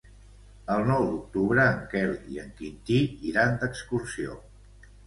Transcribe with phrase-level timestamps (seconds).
[0.75, 2.99] El nou d'octubre en Quel i en Quintí
[3.35, 4.43] iran d'excursió.